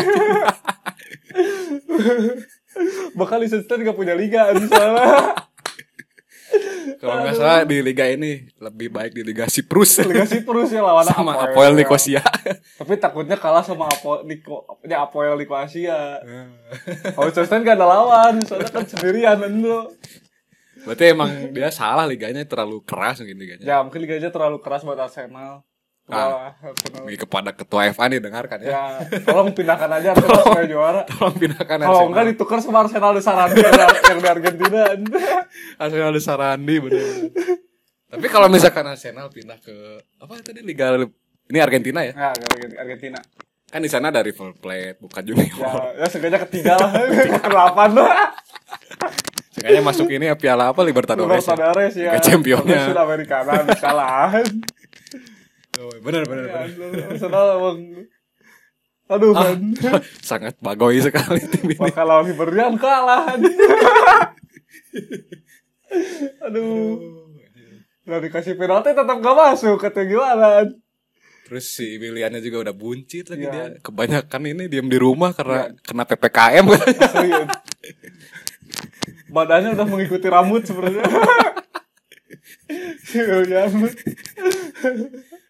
Bahkan 3.16 3.38
Liechtenstein 3.40 3.88
gak 3.88 3.96
punya 3.96 4.12
liga 4.12 4.52
misalnya. 4.52 5.47
Kalau 6.98 7.22
nggak 7.24 7.36
salah 7.38 7.62
di 7.64 7.78
liga 7.80 8.06
ini 8.10 8.50
lebih 8.58 8.90
baik 8.90 9.14
di 9.14 9.22
Liga 9.22 9.46
Siprus 9.46 10.02
Liga 10.02 10.26
Siprus 10.26 10.74
ya 10.74 10.82
lawan 10.82 11.06
sama 11.06 11.38
Apoel 11.38 11.78
Nicosia. 11.78 12.26
Tapi 12.78 12.94
takutnya 12.98 13.38
kalah 13.38 13.62
sama 13.62 13.86
Apoel 13.86 14.26
Niko, 14.26 14.66
ya 14.86 15.06
Apoel 15.06 15.38
Nicosia. 15.38 16.20
Kalau 17.14 17.30
Liechtenstein 17.30 17.62
gak 17.62 17.78
ada 17.78 17.88
lawan, 17.88 18.42
soalnya 18.44 18.70
kan 18.74 18.84
sendirian 18.86 19.38
itu. 19.46 19.94
Berarti 20.88 21.04
emang 21.12 21.30
dia 21.52 21.70
salah 21.70 22.08
liganya 22.08 22.42
terlalu 22.48 22.82
keras 22.82 23.20
mungkin 23.22 23.38
liganya. 23.38 23.66
Ya 23.66 23.78
mungkin 23.84 24.00
liganya 24.02 24.32
terlalu 24.32 24.58
keras 24.64 24.88
buat 24.88 24.98
Arsenal. 24.98 25.68
Wah, 26.08 26.56
Arsenal. 26.56 27.04
Bagi 27.04 27.20
kepada 27.20 27.52
ketua 27.52 27.92
FA 27.92 28.08
nih 28.08 28.24
dengarkan 28.24 28.64
ya. 28.64 28.70
Ya, 28.72 28.84
tolong 29.28 29.52
pindahkan 29.52 29.92
aja 29.92 30.08
Arsenal 30.16 30.40
supaya 30.40 30.66
juara. 30.66 31.02
Tolong 31.04 31.36
pindahkan 31.36 31.78
Kalau 31.78 31.84
Arsenal. 31.84 32.08
enggak 32.08 32.26
ditukar 32.32 32.60
sama 32.64 32.78
Arsenal 32.82 33.12
di 33.12 33.22
Sarandi 33.22 33.60
yang 33.60 33.76
yang 33.92 34.20
di 34.24 34.30
Argentina. 34.32 34.80
Arsenal 35.84 36.12
di 36.16 36.22
Sarandi 36.24 36.76
bener. 36.80 37.04
Tapi 38.08 38.28
kalau 38.32 38.48
misalkan 38.48 38.88
Arsenal 38.88 39.28
pindah 39.28 39.60
ke 39.60 39.76
apa 40.24 40.40
tadi 40.40 40.64
Liga 40.64 40.96
ini 41.48 41.60
Argentina 41.60 42.00
ya? 42.08 42.16
Ya, 42.16 42.32
Argentina. 42.80 43.20
Kan 43.68 43.84
di 43.84 43.92
sana 43.92 44.08
ada 44.08 44.24
River 44.24 44.56
Plate, 44.56 44.96
bukan 45.04 45.22
junior. 45.28 45.60
Ya, 45.60 45.76
ya 46.00 46.08
sengaja 46.08 46.40
ketiga 46.48 46.80
lah, 46.80 46.88
ke 47.04 47.48
delapan 47.52 47.90
lah. 48.00 48.32
Sengaja 49.52 49.84
masuk 49.84 50.08
ini 50.08 50.32
ya 50.32 50.40
Piala 50.40 50.72
apa 50.72 50.80
Libertadores. 50.88 51.44
ya? 51.44 51.52
Libertadores 51.52 51.94
ya. 52.00 52.16
Liga 52.16 52.20
Championnya. 52.24 52.80
Tapi 52.80 52.92
Sudamericana 52.96 53.52
kalah. 53.76 54.28
Oh, 54.40 54.44
bener 56.00 56.24
bener 56.26 56.46
Ya, 56.48 56.62
bener. 56.70 57.06
Arsenal 57.08 57.46
emang 57.56 57.78
Aduh, 59.08 59.32
Ah, 59.32 59.56
man. 59.56 59.72
sangat 60.20 60.60
bagoy 60.60 61.00
sekali 61.00 61.40
tim 61.48 61.72
ini. 61.72 61.80
Bakal 61.80 62.04
lawan 62.04 62.28
Hibernian 62.28 62.76
kalah. 62.76 63.40
Aduh. 66.44 67.00
Udah 68.04 68.20
dikasih 68.20 68.56
penalti 68.56 68.92
tetap 68.92 69.16
gak 69.16 69.36
masuk 69.36 69.80
kata 69.80 70.04
gimana? 70.04 70.68
Terus 71.44 71.72
si 71.72 71.96
Williannya 71.96 72.44
juga 72.44 72.68
udah 72.68 72.76
buncit 72.76 73.32
lagi 73.32 73.48
Iya. 73.48 73.52
dia. 73.52 73.66
Kebanyakan 73.80 74.42
ini 74.46 74.68
diam 74.68 74.92
di 74.92 75.00
rumah 75.00 75.32
karena 75.32 75.72
kena 75.80 76.04
PPKM. 76.04 76.66
Badannya 79.32 79.72
udah 79.72 79.88
mengikuti 79.88 80.28
rambut 80.28 80.68
sebenarnya. 80.68 81.04
Si. 83.08 83.24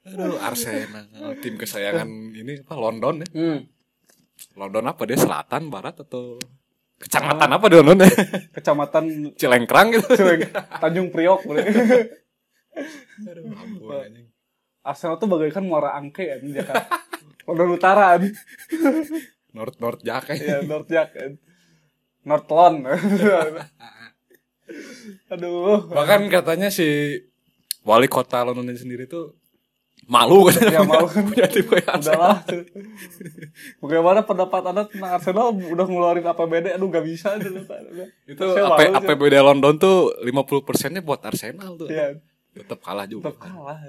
Aduh, 0.08 0.40
Arsenal, 0.40 1.36
tim 1.44 1.60
kesayangan 1.60 2.08
ini 2.32 2.64
apa 2.64 2.76
London 2.80 3.24
ya? 3.24 3.28
Hmm. 3.36 3.60
London 4.56 4.86
apa 4.88 5.04
dia 5.04 5.20
selatan, 5.20 5.68
barat 5.68 6.00
atau 6.00 6.40
kecamatan 6.98 7.50
apa 7.52 7.66
di 7.68 7.76
London 7.76 8.08
ya? 8.08 8.12
Kecamatan 8.56 9.36
Cilengkrang 9.36 9.92
gitu. 9.92 10.08
Cuek, 10.16 10.48
Tanjung 10.80 11.12
Priok. 11.12 11.44
boleh. 11.44 11.66
Aduh, 13.28 13.52
ampun 13.52 13.98
anjing. 13.98 14.28
Arsenal 14.88 15.20
tuh 15.20 15.28
bagaikan 15.28 15.68
muara 15.68 16.00
angke 16.00 16.24
ya 16.24 16.38
di 16.40 16.56
Jakarta. 16.56 17.04
London 17.48 17.76
Utara. 17.76 18.16
North 19.52 19.78
North 19.82 20.02
Jack 20.06 20.32
ya. 20.32 20.38
Ya, 20.38 20.58
North 20.64 20.88
Jak. 20.88 21.12
kan. 21.16 21.36
North 22.28 22.52
Lon. 22.52 22.84
Aduh. 25.34 25.88
Bahkan 25.88 26.28
katanya 26.28 26.68
si 26.68 27.16
wali 27.88 28.12
kota 28.12 28.44
London 28.44 28.76
sendiri 28.76 29.08
tuh 29.08 29.37
malu 30.08 30.42
katanya 30.48 30.72
Ya, 30.72 30.82
malu. 30.82 31.06
punya 31.06 31.46
tim 31.46 31.64
kayak 31.64 31.88
Arsenal. 31.90 32.16
Udahlah. 32.16 32.38
Bagaimana 33.78 34.20
pendapat 34.22 34.62
Anda 34.66 34.84
tentang 34.86 35.12
Arsenal 35.14 35.48
udah 35.52 35.86
ngeluarin 35.86 36.26
APBD 36.26 36.66
aduh 36.72 36.88
gak 36.88 37.06
bisa 37.06 37.36
dulu 37.36 37.62
Itu 38.24 38.44
Saya 38.50 38.66
AP, 38.66 38.72
malu 38.72 38.82
sih. 38.82 38.98
APBD 39.04 39.36
London 39.38 39.74
tuh 39.76 39.98
50 40.18 40.32
persennya 40.64 41.02
buat 41.02 41.20
Arsenal 41.22 41.76
tuh. 41.76 41.88
Iya, 41.88 42.18
Tetap 42.54 42.80
kalah 42.80 43.06
juga. 43.06 43.30
tetap 43.30 43.38
kalah. 43.44 43.80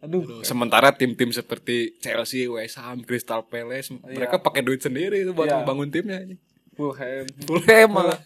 Aduh. 0.00 0.22
Aduh, 0.22 0.40
Sementara 0.40 0.88
tim-tim 0.90 1.28
seperti 1.28 1.92
Chelsea, 1.98 2.46
West 2.46 2.78
Ham, 2.78 3.02
Crystal 3.02 3.42
Palace, 3.42 3.92
mereka 3.92 4.38
pakai 4.38 4.62
duit 4.62 4.80
sendiri 4.80 5.20
tuh 5.22 5.34
buat 5.34 5.44
Iya. 5.44 5.60
membangun 5.60 5.90
timnya. 5.90 6.24
Fulham. 6.72 7.28
Fulham 7.44 7.88
malah. 7.90 8.16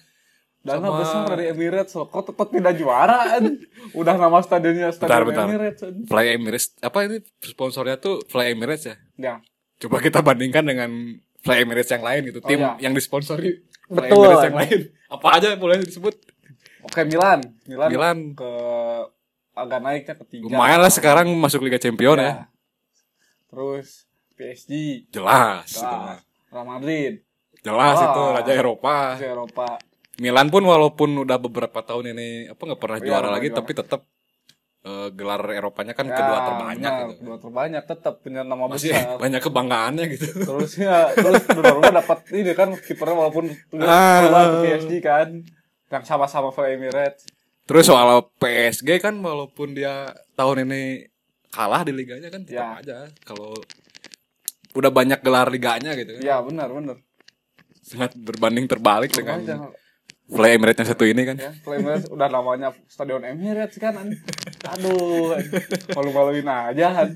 Dana 0.64 0.80
Sama- 0.80 0.96
besar 1.04 1.22
dari 1.28 1.44
Emirates 1.52 1.92
loh. 1.92 2.08
Kok 2.08 2.32
tetap 2.32 2.48
tidak 2.48 2.72
juara 2.80 3.36
kan? 3.36 3.44
Udah 4.00 4.16
nama 4.16 4.40
stadionnya 4.40 4.88
stadion 4.96 5.12
Bentar, 5.12 5.22
bentar. 5.28 5.46
Emirates. 5.46 5.80
kan? 5.84 5.94
Fly 6.08 6.26
Emirates 6.40 6.66
apa 6.80 6.98
ini 7.04 7.16
sponsornya 7.44 8.00
tuh 8.00 8.24
Fly 8.32 8.56
Emirates 8.56 8.88
ya? 8.88 8.96
Ya. 9.20 9.34
Coba 9.76 10.00
kita 10.00 10.24
bandingkan 10.24 10.64
dengan 10.64 10.88
Fly 11.44 11.68
Emirates 11.68 11.92
yang 11.92 12.00
lain 12.00 12.32
gitu, 12.32 12.40
tim 12.40 12.64
iya. 12.64 12.80
yang 12.80 12.96
disponsori 12.96 13.60
Fly 13.92 14.08
Betul. 14.08 14.24
Emirates 14.24 14.46
yang 14.48 14.56
lain. 14.56 14.80
Apa 15.12 15.26
aja 15.36 15.46
yang 15.52 15.60
boleh 15.60 15.76
disebut? 15.84 16.16
Oke 16.80 17.04
Milan. 17.04 17.44
Milan, 17.68 17.88
Milan. 17.92 18.18
ke 18.32 18.50
agak 19.52 19.80
naiknya 19.84 20.14
ketiga. 20.24 20.48
Lumayan 20.48 20.80
lah 20.80 20.88
sekarang 20.88 21.28
masuk 21.36 21.60
Liga 21.60 21.76
Champion 21.76 22.16
ya. 22.16 22.24
Ya. 22.24 22.34
Terus 23.52 24.08
PSG. 24.34 24.72
Jelas. 25.12 25.68
Jelas. 25.76 26.24
Real 26.48 26.66
Madrid. 26.66 27.12
Jelas 27.60 27.96
Wah. 27.96 28.06
itu 28.08 28.22
Raja 28.40 28.52
Eropa. 28.56 28.96
Ke 29.20 29.26
Eropa. 29.28 29.68
Milan 30.16 30.46
pun 30.46 30.62
walaupun 30.62 31.10
udah 31.20 31.38
beberapa 31.38 31.80
tahun 31.80 32.12
ini 32.12 32.28
apa 32.48 32.60
nggak 32.60 32.78
pernah 32.78 32.98
Iya, 32.98 33.04
juara 33.04 33.18
pernah 33.20 33.34
lagi 33.34 33.48
juara. 33.48 33.58
tapi 33.58 33.72
tetap 33.74 34.00
eh, 34.80 35.08
gelar 35.10 35.42
Eropanya 35.48 35.90
kan 35.90 36.04
Ya, 36.04 36.14
kedua 36.14 36.38
terbanyak 36.44 36.92
benar, 36.92 37.08
gitu. 37.08 37.20
Kedua 37.20 37.38
terbanyak 37.40 37.82
tetap 37.84 38.14
punya 38.20 38.42
nama 38.42 38.64
Masih 38.68 38.90
besar. 38.90 39.16
banyak 39.22 39.40
kebanggaannya 39.40 40.04
gitu. 40.08 40.26
terus 40.38 40.72
ya 40.76 40.96
terus 41.10 41.42
Donnarumma 41.46 41.92
dapat 41.96 42.18
ini 42.30 42.52
kan 42.52 42.68
kipernya 42.76 43.16
walaupun 43.16 43.44
Ah. 43.80 44.22
ke 44.22 44.58
PSG 44.62 44.92
kan 45.00 45.28
yang 45.88 46.04
sama-sama 46.04 46.48
Fly 46.48 46.74
Emirates 46.74 47.26
Terus 47.64 47.84
soal 47.84 48.06
PSG 48.36 49.00
kan 49.00 49.16
walaupun 49.16 49.72
dia 49.72 50.04
tahun 50.34 50.62
ini 50.64 51.08
kalah 51.48 51.80
di 51.80 51.90
liganya 51.90 52.28
kan 52.28 52.42
tetap 52.42 52.54
Ya. 52.54 52.76
aja 52.76 52.98
kalau 53.24 53.56
udah 54.72 54.90
banyak 54.90 55.18
gelar 55.18 55.48
liganya 55.48 55.94
gitu 55.94 56.12
kan. 56.12 56.22
ya 56.22 56.38
benar 56.38 56.68
benar 56.68 56.96
Sangat 57.80 58.12
berbanding 58.14 58.64
terbalik 58.64 59.10
dengan 59.10 59.38
Makanya, 59.38 59.56
Fly 60.24 60.56
Emirates 60.56 60.80
yang 60.80 60.88
satu 60.88 61.04
ini 61.04 61.22
kan. 61.28 61.36
ya 61.36 61.52
Fly 61.60 61.84
Emirates 61.84 62.08
udah 62.08 62.32
namanya 62.32 62.72
Stadion 62.88 63.20
Emirates 63.22 63.76
kan 63.76 63.92
aduh 64.64 65.36
malu-maluin 65.92 66.48
aja 66.48 66.96
kan 66.96 67.12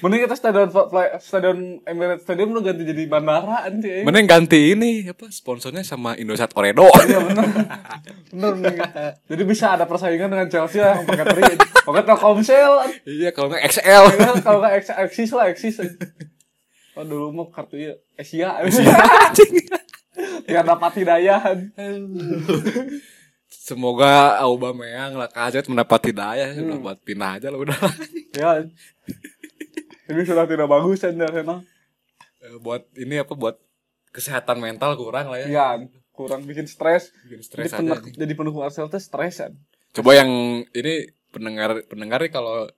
mending 0.00 0.24
kita 0.24 0.34
stadion 0.40 0.72
Fly, 0.72 1.20
stadion 1.20 1.84
Emirates 1.84 2.24
Stadium 2.24 2.56
lu 2.56 2.64
ganti 2.64 2.88
jadi 2.88 3.04
bandara 3.04 3.68
anjing 3.68 4.08
Mending 4.08 4.24
ganti 4.24 4.72
ini 4.72 5.04
apa 5.04 5.28
sponsornya 5.28 5.84
sama 5.84 6.16
Indosat 6.16 6.56
Oredo. 6.56 6.88
Iya 7.04 7.20
benar. 7.20 7.46
Benar. 8.32 8.52
Jadi 9.28 9.42
bisa 9.44 9.76
ada 9.76 9.84
persaingan 9.84 10.32
dengan 10.32 10.48
Chelsea 10.48 10.80
yang 10.80 11.04
pakai 11.04 11.26
tri. 11.28 11.42
Pakai 11.84 12.02
Telkomsel. 12.08 12.72
iya 13.04 13.30
kalau 13.36 13.52
nggak 13.52 13.62
XL. 13.68 14.04
Ya, 14.16 14.32
kalau 14.40 14.58
nggak 14.64 14.74
Exis 15.04 15.30
lah 15.36 15.52
Exis. 15.52 15.76
Oh 16.96 17.04
dulu 17.06 17.30
mau 17.30 17.46
kartu 17.52 17.76
ya 17.78 17.94
Asia. 18.18 18.56
Yang 20.50 20.66
dapat 20.66 20.92
hidayahan. 21.02 21.58
Semoga 23.50 24.38
Aubameyang 24.42 25.14
lah 25.18 25.30
kajet 25.30 25.66
mendapat 25.66 26.10
hidayah 26.10 26.54
udah 26.54 26.78
buat 26.78 26.98
pindah 27.02 27.38
aja 27.38 27.48
lah 27.50 27.58
udah. 27.58 27.78
Ya. 28.30 28.62
Ini 30.10 30.22
sudah 30.26 30.46
tidak 30.46 30.70
bagus 30.70 31.02
kan 31.02 31.18
Arsenal. 31.18 31.62
Eh, 32.42 32.58
buat 32.62 32.86
ini 32.98 33.22
apa 33.22 33.34
buat 33.34 33.58
kesehatan 34.10 34.58
mental 34.58 34.94
kurang 34.98 35.30
lah 35.30 35.38
ya. 35.38 35.46
Ya, 35.50 35.66
kurang 36.14 36.46
bikin 36.46 36.66
stres. 36.66 37.14
Bikin 37.26 37.42
Jadi, 37.42 37.46
stres 37.46 37.70
aja. 37.74 37.78
penek, 37.78 38.14
jadi 38.14 38.32
pendukung 38.38 38.62
Arsenal 38.62 38.90
tuh 38.90 39.02
stres 39.02 39.42
kan. 39.42 39.54
Coba 39.94 40.18
yang 40.18 40.62
ini 40.70 41.10
pendengar 41.30 41.82
pendengar 41.86 42.22
nih 42.22 42.30
kalau 42.30 42.70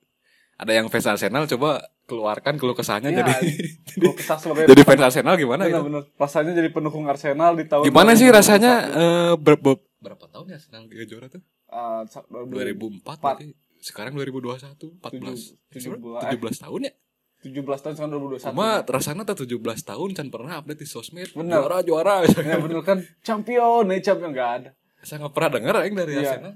ada 0.57 0.71
yang 0.73 0.89
fans 0.89 1.09
Arsenal 1.09 1.49
coba 1.49 1.85
keluarkan 2.03 2.53
keluh 2.55 2.73
kesahnya 2.73 3.09
Iya. 3.09 3.23
jadi 3.23 4.07
kesah 4.19 4.37
sebagai 4.37 4.67
jadi 4.67 4.81
fans 4.81 5.01
Arsenal 5.03 5.35
gimana 5.35 5.65
gitu. 5.65 5.79
benar-benar 5.79 6.03
rasanya 6.15 6.51
jadi 6.53 6.69
pendukung 6.69 7.03
Arsenal 7.05 7.51
di 7.53 7.65
tahun 7.65 7.83
Gimana 7.85 8.11
sih 8.13 8.27
2021. 8.27 8.35
rasanya 8.35 8.73
eh, 8.91 9.33
ber- 9.35 9.57
ber- 9.57 9.83
berapa 9.97 10.25
tahun 10.27 10.45
ya 10.47 10.55
Arsenal 10.57 10.83
Liga 10.85 11.05
Juara 11.05 11.27
tuh? 11.27 11.41
Ah, 11.67 12.03
sa- 12.05 12.27
2004 12.27 12.99
Empat. 12.99 13.17
berarti 13.19 13.45
sekarang 13.79 14.13
2021 14.13 14.99
14 14.99 15.01
Tujuh- 15.01 15.55
tujuh 15.69 15.81
Sebenarnya 15.95 16.37
belas. 16.37 16.55
17 16.55 16.59
tahun 16.61 16.81
ya 16.81 16.93
17 17.41 17.59
tahun 17.77 17.93
sekarang 17.93 18.11
2021. 18.13 18.47
cuma 18.49 18.67
rasanya 18.81 19.23
tuh 19.25 19.37
17 19.41 19.59
tahun 19.83 20.09
can 20.13 20.27
pernah 20.29 20.53
update 20.57 20.79
di 20.79 20.87
sosmed 20.87 21.27
Bener. 21.29 21.55
juara 21.57 21.77
juara 21.81 22.15
Ya 22.23 22.55
bener 22.57 22.79
kan 22.81 23.03
champion, 23.19 23.83
nih 23.85 23.99
champion 23.99 24.31
nggak 24.31 24.51
ada. 24.57 24.69
saya 25.01 25.19
nggak 25.19 25.33
pernah 25.33 25.51
denger 25.53 25.75
yang 25.81 25.95
dari 25.97 26.11
Iya. 26.13 26.21
Arsenal 26.29 26.53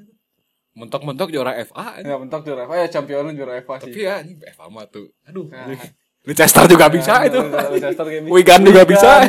mentok-mentok 0.77 1.27
juara 1.27 1.57
FA 1.59 1.97
Ya 1.99 2.15
mentok 2.15 2.41
juara 2.43 2.63
FA 2.63 2.75
ya 2.77 2.87
championnya 2.87 3.33
juara 3.33 3.57
FA 3.59 3.75
sih. 3.79 3.89
tapi 3.89 3.99
ya 3.99 4.21
ini 4.21 4.37
FA 4.47 4.65
mah 4.67 4.85
tuh 4.85 5.09
aduh 5.23 5.49
Nah. 5.49 5.73
Leicester 6.21 6.67
juga 6.67 6.85
bisa 6.87 7.23
itu 7.23 7.39
Leicester 7.73 8.03
kayak. 8.03 8.27
Wigan 8.27 8.61
juga 8.61 8.83
bisa. 8.83 9.23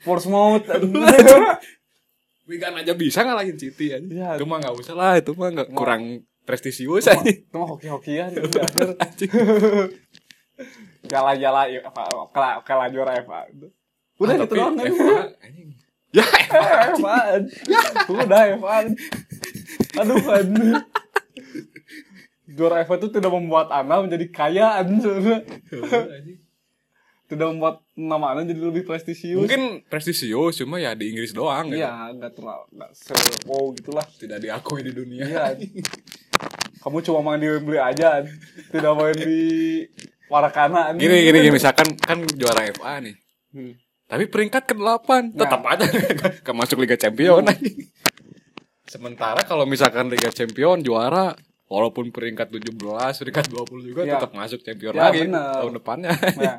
Portsmouth. 0.00 0.62
Wigan 2.48 2.72
aja 2.74 2.94
bisa 2.94 3.20
ngalahin 3.20 3.54
City 3.54 3.90
aja 3.90 4.00
Iya. 4.00 4.28
itu 4.34 4.44
mah 4.44 4.56
nggak 4.58 4.72
usah 4.72 4.94
lah 4.94 5.12
itu 5.14 5.34
mah 5.34 5.50
nggak 5.50 5.68
kurang 5.70 6.02
prestisius 6.42 7.04
aja 7.06 7.20
Itu 7.20 7.52
mah 7.52 7.68
hoki-hokian 7.68 8.32
ya, 11.68 11.80
apa 11.84 12.00
kalah 12.30 12.60
kalah 12.62 12.88
juara 12.88 13.18
FA. 13.20 13.46
Udah 14.18 14.34
Ah, 14.34 14.38
gitu 14.40 14.54
doang 14.54 14.74
kan. 14.74 14.90
Ya 16.10 16.24
FA 16.24 16.62
FA. 16.98 17.18
Udah 18.08 18.42
FA. 18.56 18.76
Aduh 20.00 20.18
kan. 20.22 20.46
Juara 22.48 22.80
FA 22.82 22.96
itu 22.96 23.08
tidak 23.12 23.28
membuat 23.28 23.68
Anda 23.68 24.00
menjadi 24.00 24.26
kaya 24.32 24.80
sebenarnya. 24.80 25.44
anjing. 26.08 26.38
Tidak 27.28 27.44
membuat 27.44 27.84
nama 27.92 28.32
Anda 28.32 28.48
jadi 28.48 28.72
lebih 28.72 28.88
prestisius. 28.88 29.44
mungkin 29.44 29.84
prestisius 29.84 30.64
cuma 30.64 30.80
ya 30.80 30.96
di 30.96 31.12
Inggris 31.12 31.36
doang 31.36 31.68
gitu. 31.68 31.84
Iya, 31.84 32.16
nggak 32.16 32.32
terlalu 32.32 32.64
nggak 32.72 32.90
se 32.96 33.12
wow 33.44 33.68
gitulah. 33.76 34.06
tidak 34.16 34.38
diakui 34.40 34.80
di 34.80 34.92
dunia 34.96 35.28
Iya. 35.28 35.44
Kamu 36.80 37.04
cuma 37.04 37.20
main 37.20 37.42
di 37.42 37.50
Wembley 37.52 37.76
aja, 37.76 38.24
tidak 38.72 38.92
main 38.96 39.12
di 39.12 39.40
Warakana. 40.32 40.96
Gini 40.96 41.28
gini 41.28 41.36
gini 41.44 41.52
misalkan 41.52 41.92
kan 42.00 42.24
juara 42.32 42.64
FA 42.72 43.04
nih. 43.04 43.16
Hmm. 43.52 43.76
Tapi 44.08 44.24
peringkat 44.24 44.64
ke-8 44.64 45.36
tetap 45.36 45.60
aja 45.68 45.84
gak 46.48 46.56
masuk 46.56 46.80
Liga 46.80 46.96
Champion 46.96 47.44
anjing. 47.44 47.92
Sementara 48.88 49.44
kalau 49.44 49.62
misalkan 49.62 50.08
Liga 50.08 50.28
Champion 50.28 50.80
juara 50.80 51.36
walaupun 51.68 52.08
peringkat 52.08 52.48
17, 52.48 52.72
peringkat 53.20 53.46
20 53.46 53.84
juga 53.84 54.00
Ya. 54.02 54.16
tetap 54.16 54.32
masuk 54.32 54.60
Champion 54.60 54.92
Ya, 54.92 55.02
lagi 55.04 55.20
bener. 55.22 55.52
tahun 55.54 55.72
depannya. 55.76 56.12
Nah, 56.40 56.56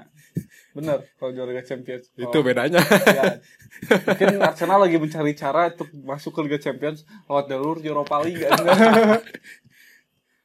bener 0.71 0.97
kalau 1.17 1.31
juara 1.33 1.49
Liga 1.49 1.65
Champions. 1.65 2.13
Itu 2.13 2.37
bedanya. 2.39 2.77
Ya. 3.03 3.41
Mungkin 4.07 4.37
Arsenal 4.39 4.79
lagi 4.79 4.95
mencari 4.95 5.33
cara 5.33 5.73
untuk 5.73 5.89
masuk 5.95 6.31
ke 6.31 6.41
Liga 6.45 6.59
Champions 6.61 7.01
lewat 7.25 7.49
jalur 7.49 7.81
Europa 7.81 8.21
League. 8.21 8.45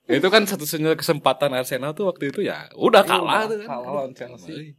itu 0.07 0.29
kan 0.29 0.45
satu-satunya 0.45 0.93
kesempatan 0.95 1.53
Arsenal 1.53 1.93
tuh 1.93 2.09
waktu 2.09 2.29
itu 2.29 2.41
ya 2.41 2.69
udah 2.75 3.01
kalah 3.03 3.45
Iya, 3.45 3.49
tuh 3.49 3.57
kan. 3.59 3.69
kalah 3.71 3.91
lawan 3.95 4.13
Chelsea. 4.13 4.77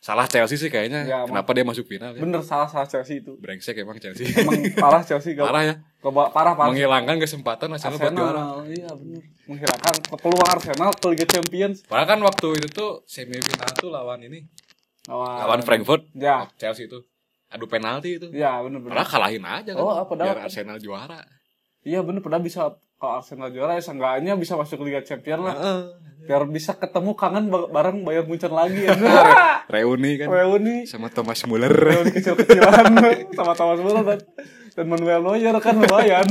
Salah 0.00 0.24
Chelsea 0.24 0.56
sih 0.56 0.72
kayaknya. 0.72 1.04
Ya, 1.04 1.18
Kenapa 1.28 1.52
dia 1.52 1.60
masuk 1.60 1.84
final 1.84 2.16
ya? 2.16 2.24
Bener 2.24 2.40
salah 2.40 2.64
salah 2.64 2.88
Chelsea 2.88 3.20
itu. 3.20 3.36
Brengsek 3.36 3.76
emang 3.76 4.00
Chelsea. 4.00 4.24
Emang 4.32 4.56
parah 4.74 5.04
Chelsea 5.04 5.36
gak 5.36 5.44
Parah 5.44 5.62
ya. 5.62 5.74
Gak 5.76 6.12
parah 6.32 6.52
parah. 6.56 6.72
Menghilangkan 6.72 7.20
kesempatan 7.20 7.68
Arsenal, 7.68 8.00
buat 8.00 8.08
juara. 8.10 8.32
Arsenal, 8.32 8.56
iya 8.66 8.90
bener. 8.96 9.22
Menghilangkan 9.44 9.94
peluang 10.16 10.48
Arsenal 10.48 10.90
ke 10.96 11.06
Liga 11.12 11.26
Champions. 11.28 11.76
Padahal 11.84 12.08
kan 12.08 12.20
waktu 12.24 12.48
itu 12.56 12.68
tuh 12.72 12.90
semifinal 13.04 13.68
tuh 13.76 13.92
lawan 13.92 14.24
ini, 14.24 14.48
Lawan, 15.04 15.36
lawan 15.44 15.60
Frankfurt, 15.60 16.08
Ya, 16.16 16.48
Chelsea 16.56 16.88
itu. 16.88 17.04
Adu 17.50 17.68
penalti 17.68 18.16
itu. 18.16 18.32
ya 18.32 18.56
bener 18.64 18.80
bener. 18.80 18.96
Padahal 18.96 19.10
kalahin 19.10 19.44
aja 19.44 19.70
kan. 19.76 19.82
Oh, 19.84 19.92
apa 19.92 20.12
dah? 20.16 20.24
Biar 20.32 20.38
Arsenal 20.48 20.80
juara. 20.80 21.20
Iya 21.82 22.00
bener 22.00 22.24
pernah 22.24 22.40
bisa 22.40 22.72
kalau 23.00 23.16
Arsenal 23.16 23.48
juara 23.48 23.72
ya 23.72 23.82
seenggaknya 23.82 24.36
bisa 24.36 24.54
masuk 24.54 24.84
Liga 24.84 25.00
Champions 25.00 25.40
lah. 25.42 25.56
Biar 26.20 26.44
bisa 26.44 26.76
ketemu 26.76 27.16
kangen 27.16 27.48
ba- 27.48 27.66
bareng 27.66 28.04
Bayern 28.04 28.28
Munchen 28.28 28.52
lagi 28.52 28.84
ya. 28.84 28.92
Reuni 29.66 30.20
kan 30.20 30.28
Reuni. 30.28 30.84
sama 30.84 31.08
Thomas 31.08 31.40
Muller. 31.42 31.72
Reuni 31.72 32.12
kecil-kecilan 32.12 32.92
sama 33.32 33.52
Thomas 33.54 33.80
Müller 33.80 34.04
dan, 34.04 34.20
dan 34.70 34.84
Manuel 34.86 35.24
Neuer 35.24 35.56
kan 35.58 35.74
lumayan. 35.74 36.28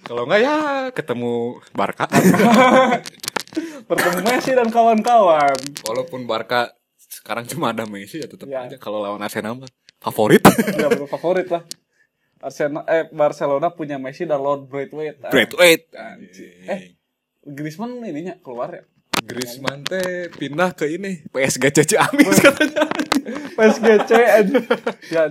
Kalau 0.00 0.24
enggak 0.24 0.40
ya 0.40 0.56
ketemu 0.90 1.32
Barca. 1.70 2.08
Bertemu 3.84 4.18
Messi 4.22 4.52
dan 4.52 4.68
kawan-kawan. 4.68 5.56
Walaupun 5.84 6.24
Barca 6.24 6.72
sekarang 6.98 7.44
cuma 7.46 7.70
ada 7.70 7.84
Messi 7.84 8.16
ya 8.16 8.26
tetap 8.26 8.48
Ya. 8.48 8.64
aja 8.64 8.76
kalau 8.76 9.00
lawan 9.00 9.20
Arsenal 9.20 9.56
mah 9.56 9.68
favorit. 10.00 10.40
Ya 10.74 10.88
favorit 11.06 11.48
lah. 11.48 11.62
Arsenal 12.38 12.86
eh 12.86 13.10
Barcelona 13.10 13.74
punya 13.74 13.98
Messi 13.98 14.22
dan 14.22 14.38
Lord 14.38 14.70
Braithwaite. 14.70 15.18
Weight. 15.32 15.84
Eh. 16.66 16.94
Griezmann 17.42 17.98
ininya 18.04 18.38
keluar 18.38 18.70
ya. 18.70 18.84
Griezmann 19.26 19.82
teh 19.82 20.30
pindah 20.30 20.70
ke 20.78 20.86
ini 20.86 21.26
PSG 21.34 21.64
CC 21.74 21.92
Amis 21.98 22.38
katanya. 22.38 22.86
PSG 23.58 24.10
ya. 25.10 25.24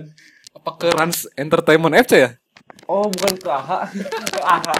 Apa 0.52 0.70
ke 0.76 0.88
Rans 0.92 1.24
Entertainment 1.38 1.96
FC 1.96 2.28
ya? 2.28 2.30
Oh 2.84 3.08
bukan 3.08 3.34
ke 3.40 3.48
AHA 3.48 3.78
Ke 4.32 4.40
AHA 4.44 4.76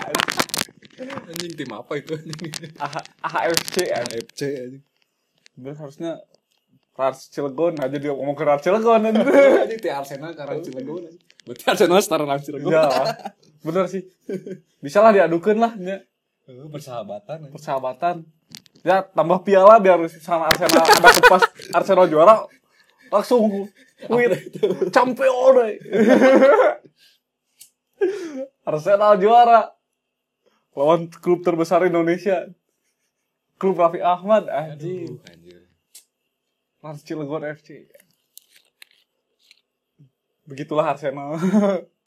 Anjing 1.29 1.53
tim 1.55 1.71
apa 1.71 1.93
itu 1.95 2.13
anjing? 2.19 2.53
AHA 2.77 3.01
AHFC 3.23 3.77
ya. 3.87 4.03
FC 4.05 4.41
anjing. 4.69 4.85
Bener 5.57 5.77
harusnya 5.79 6.21
Rans 6.99 7.31
Cilegon 7.31 7.79
aja 7.79 7.95
dia 7.95 8.11
ngomong 8.11 8.35
ke 8.35 8.43
Rans 8.43 8.59
Cilegon 8.59 8.99
Anjing 9.07 9.79
tim 9.87 9.95
Arsenal 9.95 10.35
karena 10.35 10.59
Cilegon. 10.59 11.07
anjing. 11.07 11.23
Berarti 11.47 11.63
Arsenal 11.65 12.03
setara 12.03 12.25
Rans 12.27 12.43
Cilegon. 12.43 12.75
Ya 12.75 12.91
Bener 13.63 13.87
sih 13.87 14.03
Bisa 14.79 14.99
lah 14.99 15.15
diadukan 15.15 15.55
lah 15.57 15.73
ya. 15.79 16.03
Oh, 16.51 16.67
Persahabatan. 16.67 17.37
anjing. 17.39 17.55
Persahabatan 17.55 18.17
Ya 18.83 19.07
tambah 19.07 19.43
piala 19.43 19.79
biar 19.79 19.99
sama 20.11 20.51
Arsenal 20.51 20.83
Ada 20.83 21.11
kupas 21.15 21.43
Arsenal 21.71 22.07
juara 22.07 22.37
Langsung 23.09 23.71
Win 24.05 24.31
Champion 24.91 25.55
eh. 25.65 25.79
Arsenal 28.63 29.17
juara 29.17 29.71
Lawan 30.75 31.11
klub 31.11 31.43
terbesar 31.43 31.83
Indonesia 31.83 32.47
Klub 33.55 33.75
Raffi 33.75 33.99
Ahmad 33.99 34.47
Anjing 34.47 35.19
Rans 36.89 37.05
Cilegon 37.05 37.45
FC 37.45 37.85
Begitulah 40.49 40.97
Arsenal 40.97 41.37